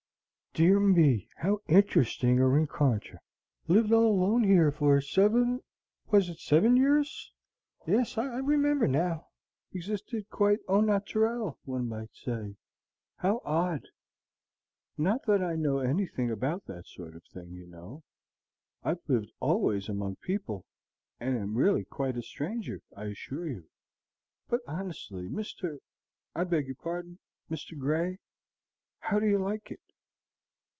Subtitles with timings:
[0.53, 3.19] Dear me, how interesting a rencontre!
[3.69, 5.61] Lived all alone here for seven
[6.07, 7.31] was it seven years?
[7.87, 9.27] yes, I remember now.
[9.71, 12.57] Existed quite au naturel, one might say.
[13.15, 13.87] How odd!
[14.97, 18.03] Not that I know anything about that sort of thing, you know.
[18.83, 20.65] I've lived always among people,
[21.17, 23.69] and am really quite a stranger, I assure you.
[24.49, 25.77] But honestly, Mr.
[26.35, 27.79] I beg your pardon Mr.
[27.79, 28.19] Grey,
[28.99, 29.79] how do you like it?"